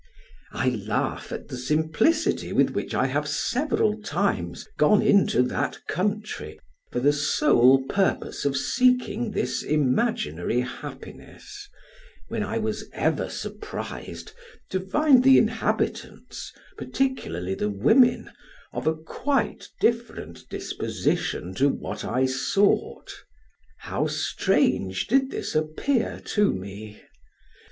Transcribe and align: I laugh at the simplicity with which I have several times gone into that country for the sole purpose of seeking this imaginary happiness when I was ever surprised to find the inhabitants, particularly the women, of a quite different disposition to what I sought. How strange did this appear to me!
I 0.51 0.69
laugh 0.69 1.31
at 1.31 1.49
the 1.49 1.57
simplicity 1.57 2.51
with 2.53 2.71
which 2.71 2.95
I 2.95 3.05
have 3.05 3.27
several 3.27 4.01
times 4.01 4.67
gone 4.79 5.03
into 5.03 5.43
that 5.43 5.77
country 5.85 6.59
for 6.91 6.99
the 6.99 7.13
sole 7.13 7.83
purpose 7.83 8.43
of 8.43 8.57
seeking 8.57 9.29
this 9.29 9.61
imaginary 9.61 10.61
happiness 10.61 11.69
when 12.29 12.41
I 12.43 12.57
was 12.57 12.89
ever 12.93 13.29
surprised 13.29 14.31
to 14.71 14.79
find 14.79 15.23
the 15.23 15.37
inhabitants, 15.37 16.51
particularly 16.79 17.53
the 17.53 17.69
women, 17.69 18.31
of 18.73 18.87
a 18.87 18.95
quite 18.95 19.67
different 19.79 20.49
disposition 20.49 21.53
to 21.53 21.69
what 21.69 22.03
I 22.03 22.25
sought. 22.25 23.13
How 23.77 24.07
strange 24.07 25.05
did 25.05 25.29
this 25.29 25.53
appear 25.53 26.19
to 26.33 26.51
me! 26.55 27.03